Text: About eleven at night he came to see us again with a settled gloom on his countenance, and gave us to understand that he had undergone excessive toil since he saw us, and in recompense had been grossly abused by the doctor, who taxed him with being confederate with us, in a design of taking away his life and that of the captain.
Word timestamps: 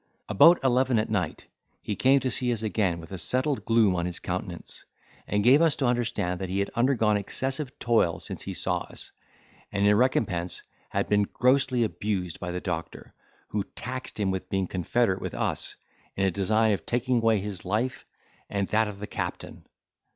About 0.27 0.57
eleven 0.63 0.97
at 0.97 1.11
night 1.11 1.45
he 1.79 1.95
came 1.95 2.19
to 2.21 2.31
see 2.31 2.51
us 2.51 2.63
again 2.63 2.99
with 2.99 3.11
a 3.11 3.19
settled 3.19 3.63
gloom 3.65 3.95
on 3.95 4.07
his 4.07 4.17
countenance, 4.17 4.83
and 5.27 5.43
gave 5.43 5.61
us 5.61 5.75
to 5.75 5.85
understand 5.85 6.41
that 6.41 6.49
he 6.49 6.57
had 6.57 6.71
undergone 6.71 7.17
excessive 7.17 7.77
toil 7.77 8.19
since 8.19 8.41
he 8.41 8.53
saw 8.55 8.79
us, 8.79 9.11
and 9.71 9.85
in 9.85 9.95
recompense 9.95 10.63
had 10.89 11.07
been 11.07 11.29
grossly 11.31 11.83
abused 11.83 12.39
by 12.39 12.49
the 12.49 12.59
doctor, 12.61 13.13
who 13.49 13.63
taxed 13.75 14.19
him 14.19 14.31
with 14.31 14.49
being 14.49 14.65
confederate 14.65 15.21
with 15.21 15.35
us, 15.35 15.75
in 16.15 16.25
a 16.25 16.31
design 16.31 16.71
of 16.71 16.83
taking 16.83 17.17
away 17.17 17.39
his 17.39 17.63
life 17.63 18.07
and 18.49 18.69
that 18.69 18.87
of 18.87 18.97
the 18.99 19.05
captain. 19.05 19.67